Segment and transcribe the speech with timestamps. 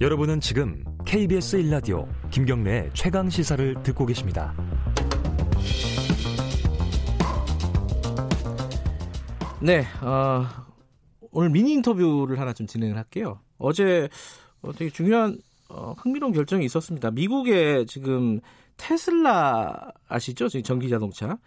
[0.00, 4.54] 여러분은 지금 KBS 1라디오 김경래의 최강 시사를 듣고 계십니다.
[9.60, 10.46] 네, 어,
[11.32, 13.40] 오늘 미니 인터뷰를 하나 좀 진행을 할게요.
[13.58, 14.08] 어제
[14.62, 15.36] 어, 되게 중요한
[15.68, 17.10] 어, 흥미로운 결정이 있었습니다.
[17.10, 18.40] 미국의 지금
[18.76, 20.48] 테슬라 아시죠?
[20.48, 21.38] 전기 자동차.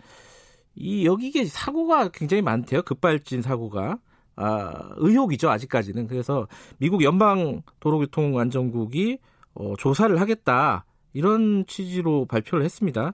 [0.75, 2.81] 이 여기에 사고가 굉장히 많대요.
[2.81, 3.97] 급발진 사고가.
[4.35, 6.07] 아, 의혹이죠, 아직까지는.
[6.07, 9.19] 그래서 미국 연방 도로교통안전국이
[9.53, 10.85] 어, 조사를 하겠다.
[11.13, 13.13] 이런 취지로 발표를 했습니다.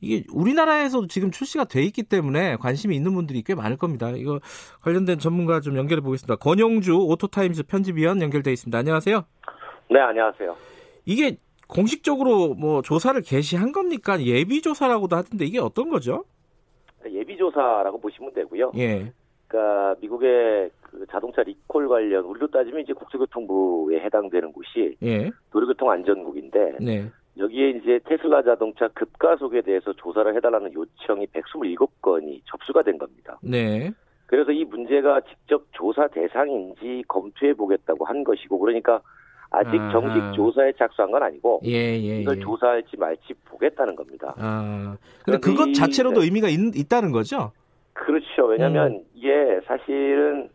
[0.00, 4.10] 이게 우리나라에서도 지금 출시가 돼 있기 때문에 관심이 있는 분들이 꽤 많을 겁니다.
[4.10, 4.40] 이거
[4.82, 6.36] 관련된 전문가 좀 연결해 보겠습니다.
[6.36, 8.76] 권영주 오토타임즈 편집위원 연결돼 있습니다.
[8.76, 9.24] 안녕하세요.
[9.90, 10.56] 네, 안녕하세요.
[11.06, 11.38] 이게
[11.68, 14.20] 공식적으로 뭐 조사를 개시한 겁니까?
[14.22, 16.24] 예비 조사라고도 하던데 이게 어떤 거죠?
[17.10, 18.72] 예비 조사라고 보시면 되고요.
[18.76, 19.12] 예.
[19.48, 25.30] 그러니까 미국의 그 자동차 리콜 관련 우리로 따지면 이제 국토교통부에 해당되는 곳이 예.
[25.52, 27.10] 도로교통 안전국인데 네.
[27.36, 33.38] 여기에 이제 테슬라 자동차 급가속에 대해서 조사를 해달라는 요청이 127건이 접수가 된 겁니다.
[33.42, 33.90] 네.
[34.26, 39.00] 그래서 이 문제가 직접 조사 대상인지 검토해 보겠다고 한 것이고 그러니까
[39.50, 39.92] 아직 아하.
[39.92, 41.70] 정식 조사에 착수한 건 아니고 예,
[42.00, 42.40] 예, 이걸 예.
[42.40, 44.34] 조사할지 말지 보겠다는 겁니다.
[44.38, 44.96] 아.
[45.24, 46.26] 근데 그런데 그것 이- 자체로도 네.
[46.26, 47.52] 의미가 있, 다는 거죠?
[47.94, 48.46] 그렇죠.
[48.46, 50.50] 왜냐하면 이게 사실은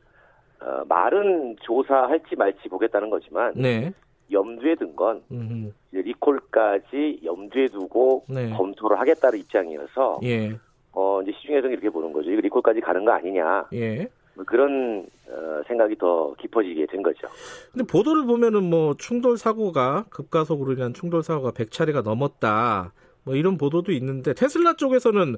[0.61, 3.91] 어, 말은 조사할지 말지 보겠다는 거지만 네.
[4.31, 5.73] 염두에 든건 음.
[5.91, 8.49] 리콜까지 염두에 두고 네.
[8.51, 10.57] 검토를 하겠다는 입장이어서 예.
[10.91, 12.29] 어, 이제 시중에서는 이렇게 보는 거죠.
[12.29, 14.07] 이거 리콜까지 가는 거 아니냐 예.
[14.35, 17.27] 뭐 그런 어, 생각이 더 깊어지게 된 거죠.
[17.71, 22.91] 근데 보도를 보면은 뭐 충돌 사고가 급가속으로 인한 충돌 사고가 100차례가 넘었다.
[23.23, 25.37] 뭐 이런 보도도 있는데 테슬라 쪽에서는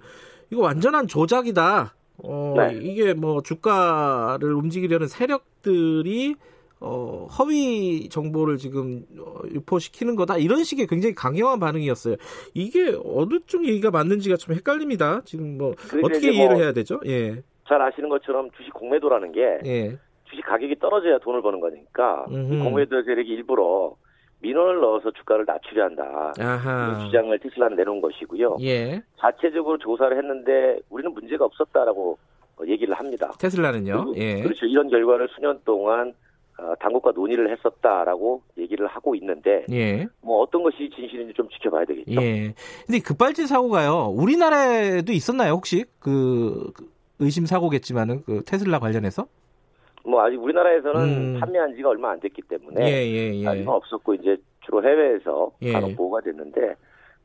[0.51, 1.95] 이거 완전한 조작이다.
[2.23, 2.77] 어, 네.
[2.81, 6.35] 이게 뭐 주가를 움직이려는 세력들이
[6.81, 10.37] 어, 허위 정보를 지금 어, 유포시키는 거다.
[10.37, 12.15] 이런 식의 굉장히 강경한 반응이었어요.
[12.53, 15.21] 이게 어느 쪽 얘기가 맞는지가 좀 헷갈립니다.
[15.23, 16.99] 지금 뭐 그러니까 어떻게 이제 이해를 뭐 해야 되죠?
[17.05, 17.41] 예.
[17.67, 19.97] 잘 아시는 것처럼 주식 공매도라는 게 예.
[20.25, 22.25] 주식 가격이 떨어져야 돈을 버는 거니까.
[22.25, 23.95] 공매도 세력이 일부러
[24.41, 26.33] 민원을 넣어서 주가를 낮추려 한다.
[26.39, 26.99] 아하.
[27.05, 28.57] 주장을 테슬라는 내놓은 것이고요.
[28.61, 29.01] 예.
[29.19, 32.17] 자체적으로 조사를 했는데 우리는 문제가 없었다라고
[32.57, 33.31] 어, 얘기를 합니다.
[33.39, 34.13] 테슬라는요.
[34.15, 34.41] 예.
[34.41, 34.65] 그렇죠.
[34.65, 36.13] 이런 결과를 수년 동안
[36.57, 40.07] 어, 당국과 논의를 했었다라고 얘기를 하고 있는데 예.
[40.21, 42.21] 뭐 어떤 것이 진실인지 좀 지켜봐야 되겠죠.
[42.21, 42.53] 예.
[42.85, 44.13] 근데 급발진 사고가요.
[44.15, 45.85] 우리나라에도 있었나요, 혹시?
[45.99, 49.27] 그, 그 의심 사고겠지만은 그 테슬라 관련해서?
[50.05, 51.39] 뭐 아직 우리나라에서는 음.
[51.39, 53.47] 판매한 지가 얼마 안 됐기 때문에 예, 예, 예.
[53.47, 55.73] 아직은 없었고 이제 주로 해외에서 예.
[55.73, 56.75] 간혹 보고가 됐는데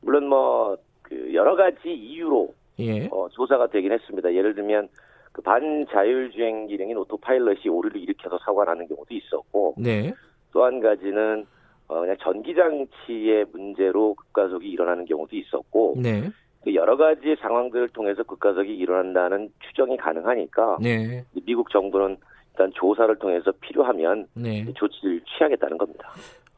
[0.01, 0.77] 물론 뭐
[1.07, 3.07] 그 여러 가지 이유로 예.
[3.11, 4.33] 어, 조사가 되긴 했습니다.
[4.33, 4.89] 예를 들면
[5.31, 10.13] 그 반자율주행 기능인 오토파일럿이 오류를 일으켜서 사고가 나는 경우도 있었고 네.
[10.51, 11.45] 또한 가지는
[11.87, 16.29] 어, 그냥 전기 장치의 문제로 급가속이 일어나는 경우도 있었고 네.
[16.63, 21.23] 그 여러 가지 상황들을 통해서 급가속이 일어난다는 추정이 가능하니까 네.
[21.45, 22.17] 미국 정부는
[22.57, 24.65] 일단 조사를 통해서 필요하면 네.
[24.73, 26.09] 조치를 취하겠다는 겁니다.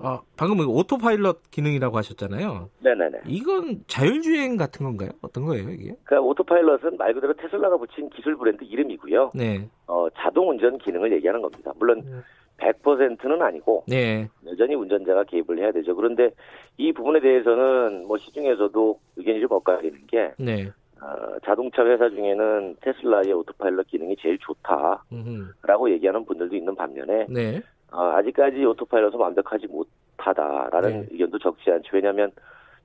[0.01, 2.69] 아, 방금 오토파일럿 기능이라고 하셨잖아요.
[2.79, 3.19] 네네네.
[3.27, 5.09] 이건 자율주행 같은 건가요?
[5.21, 5.93] 어떤 거예요, 이게?
[6.05, 9.31] 그러니까 오토파일럿은 말 그대로 테슬라가 붙인 기술 브랜드 이름이고요.
[9.35, 9.67] 네.
[9.87, 11.73] 어, 자동 운전 기능을 얘기하는 겁니다.
[11.77, 12.23] 물론 음.
[12.59, 14.29] 100%는 아니고 네.
[14.45, 15.95] 여전히 운전자가 개입을 해야 되죠.
[15.95, 16.31] 그런데
[16.77, 20.69] 이 부분에 대해서는 뭐 시중에서도 의견이 좀 엇갈리는 게 네.
[21.01, 25.89] 어, 자동차 회사 중에는 테슬라의 오토파일럿 기능이 제일 좋다라고.
[25.91, 27.61] 얘기하는 분들도 있는 반면에 네.
[27.91, 31.07] 어, 아직까지 오토파일럿은 완벽하지 못하다라는 네.
[31.11, 31.89] 의견도 적지 않죠.
[31.93, 32.31] 왜냐하면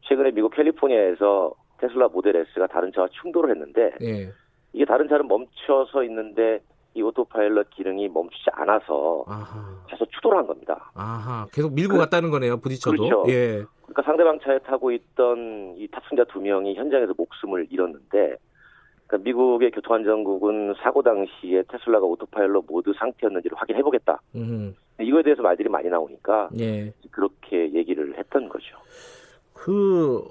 [0.03, 4.31] 최근에 미국 캘리포니아에서 테슬라 모델 S가 다른 차와 충돌을 했는데 예.
[4.73, 6.61] 이게 다른 차는 멈춰서 있는데
[6.95, 9.65] 이 오토파일럿 기능이 멈추지 않아서 아하.
[9.89, 10.91] 계속 추돌을 한 겁니다.
[10.95, 11.47] 아하.
[11.53, 12.97] 계속 밀고 그- 갔다는 거네요, 부딪혀도.
[12.97, 13.25] 그렇죠.
[13.33, 13.65] 예.
[13.95, 18.37] 그러니까 상대방 차에 타고 있던 이 탑승자 두 명이 현장에서 목숨을 잃었는데
[19.07, 24.21] 그러니까 미국의 교통안전국은 사고 당시에 테슬라가 오토파일럿 모드 상태였는지를 확인해 보겠다.
[24.35, 24.75] 음.
[25.01, 26.93] 이거에 대해서 말들이 많이 나오니까 예.
[27.11, 28.77] 그렇게 얘기를 했던 거죠.
[29.53, 30.25] 그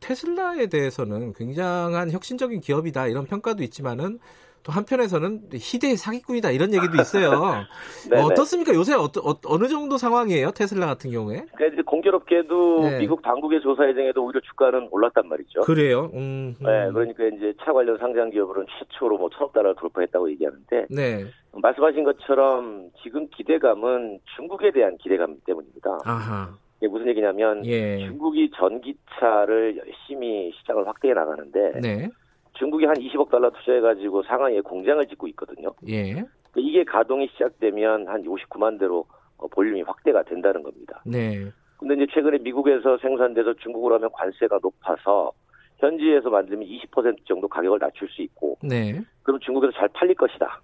[0.00, 4.18] 테슬라에 대해서는 굉장한 혁신적인 기업이다 이런 평가도 있지만은
[4.64, 7.66] 또 한편에서는 희대의 사기꾼이다 이런 얘기도 있어요.
[8.08, 8.16] 네네.
[8.22, 8.74] 어, 어떻습니까?
[8.74, 10.52] 요새 어, 어, 느 정도 상황이에요?
[10.52, 11.44] 테슬라 같은 경우에?
[11.54, 12.98] 그러니까 이제 공교롭게도 네.
[12.98, 15.60] 미국 당국의 조사 예정에도 오히려 주가는 올랐단 말이죠.
[15.60, 16.10] 그래요.
[16.14, 16.64] 음, 음.
[16.64, 21.26] 네, 그러니까 이제 차 관련 상장 기업으로는 최초로 뭐 천억 달러를 돌파했다고 얘기하는데 네.
[21.52, 25.98] 말씀하신 것처럼 지금 기대감은 중국에 대한 기대감 때문입니다.
[26.06, 26.48] 아하.
[26.78, 27.98] 이게 무슨 얘기냐면 예.
[27.98, 32.08] 중국이 전기차를 열심히 시장을 확대해 나가는데 네.
[32.54, 35.72] 중국이 한 20억 달러 투자해가지고 상하이에 공장을 짓고 있거든요.
[35.88, 36.24] 예.
[36.56, 39.06] 이게 가동이 시작되면 한 59만 대로
[39.36, 41.02] 어, 볼륨이 확대가 된다는 겁니다.
[41.04, 41.50] 네.
[41.78, 45.32] 근데 이제 최근에 미국에서 생산돼서 중국으로 하면 관세가 높아서
[45.78, 49.00] 현지에서 만들면 20% 정도 가격을 낮출 수 있고 네.
[49.22, 50.60] 그럼 중국에서 잘 팔릴 것이다.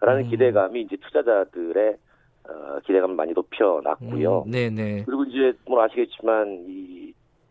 [0.00, 0.30] 라는 음.
[0.30, 1.96] 기대감이 이제 투자자들의
[2.48, 4.42] 어, 기대감을 많이 높여놨고요.
[4.46, 5.04] 음, 네네.
[5.06, 7.04] 그리고 이제 뭐 아시겠지만 이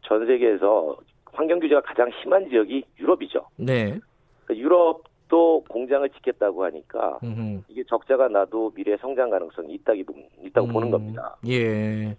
[0.03, 0.97] 전 세계에서
[1.33, 3.45] 환경 규제가 가장 심한 지역이 유럽이죠.
[3.57, 3.99] 네.
[4.45, 7.61] 그러니까 유럽도 공장을 짓겠다고 하니까 음흠.
[7.67, 10.13] 이게 적자가 나도 미래 성장 가능성이 있다기 보-
[10.43, 11.35] 있다고 보는 음, 겁니다.
[11.47, 12.15] 예.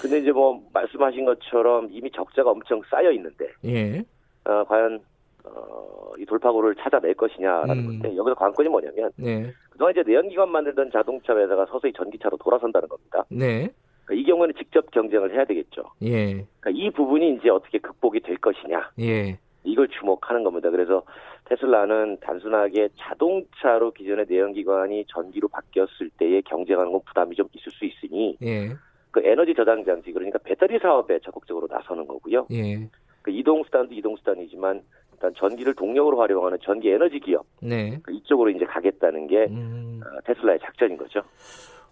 [0.00, 3.98] 근데 이제 뭐 말씀하신 것처럼 이미 적자가 엄청 쌓여 있는데 예.
[4.44, 5.00] 어, 과연
[5.44, 7.86] 어, 이 돌파구를 찾아낼 것이냐라는 음.
[7.86, 9.52] 건데 여기서 관건이 뭐냐면 네.
[9.70, 13.24] 그동안 이제 내연기관 만들던 자동차 회사가 서서히 전기차로 돌아선다는 겁니다.
[13.28, 13.68] 네.
[14.04, 15.84] 그러니까 이 경우에는 직접 경쟁을 해야 되겠죠.
[16.02, 16.44] 예.
[16.60, 19.38] 그러니까 이 부분이 이제 어떻게 극복이 될 것이냐 예.
[19.64, 20.70] 이걸 주목하는 겁니다.
[20.70, 21.02] 그래서
[21.46, 28.36] 테슬라는 단순하게 자동차로 기존의 내연기관이 전기로 바뀌었을 때의 경쟁하는 건 부담이 좀 있을 수 있으니
[28.42, 28.70] 예.
[29.10, 32.46] 그 에너지 저장 장치 그러니까 배터리 사업에 적극적으로 나서는 거고요.
[32.52, 32.88] 예.
[33.22, 37.98] 그 이동 수단도 이동 수단이지만 일단 전기를 동력으로 활용하는 전기 에너지 기업 네.
[38.02, 40.00] 그 이쪽으로 이제 가겠다는 게 음.
[40.04, 41.22] 어, 테슬라의 작전인 거죠.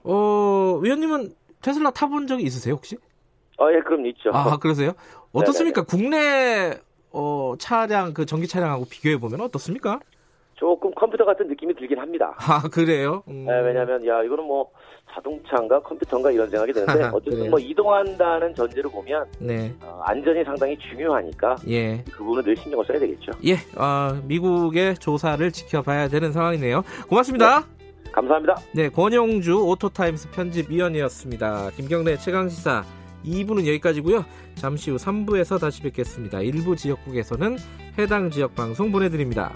[0.05, 1.29] 어, 위원님은
[1.63, 2.97] 테슬라 타본 적이 있으세요, 혹시?
[3.59, 4.31] 어, 예, 그럼 있죠.
[4.33, 4.93] 아, 그러세요?
[5.33, 5.83] 어떻습니까?
[5.83, 6.75] 국내
[7.11, 10.01] 어, 차량 그 전기 차량하고 비교해 보면 어떻습니까?
[10.55, 12.35] 조금 컴퓨터 같은 느낌이 들긴 합니다.
[12.39, 13.23] 아, 그래요?
[13.29, 13.47] 음.
[13.49, 14.71] 예, 왜냐하면 야 이거는 뭐
[15.13, 17.51] 자동차인가 컴퓨터인가 이런 생각이 드는데 어쨌든?
[17.51, 19.75] 뭐 이동한다는 전제로 보면 네.
[19.83, 22.05] 어, 안전이 상당히 중요하니까 예.
[22.05, 23.33] 그 부분을 늘 신경을 써야 되겠죠.
[23.45, 23.55] 예.
[23.77, 26.83] 어, 미국의 조사를 지켜봐야 되는 상황이네요.
[27.09, 27.65] 고맙습니다.
[28.13, 28.57] 감사합니다.
[28.73, 31.71] 네, 권영주 오토타임스 편집위원이었습니다.
[31.77, 32.85] 김경래 최강시사
[33.25, 34.25] 2부는 여기까지고요.
[34.55, 36.41] 잠시 후 3부에서 다시 뵙겠습니다.
[36.41, 37.57] 일부 지역국에서는
[37.99, 39.53] 해당 지역 방송 보내드립니다.